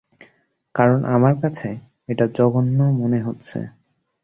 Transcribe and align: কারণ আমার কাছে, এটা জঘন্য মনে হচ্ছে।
কারণ 0.75 0.99
আমার 1.05 1.33
কাছে, 1.41 1.69
এটা 2.09 2.25
জঘন্য 2.35 2.79
মনে 2.99 3.19
হচ্ছে। 3.21 3.59